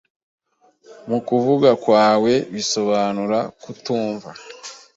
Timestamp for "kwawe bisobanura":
1.83-3.39